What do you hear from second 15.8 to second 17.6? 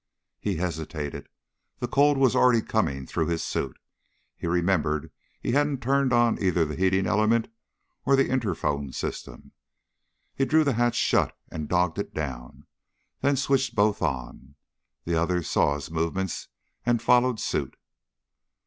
movements and followed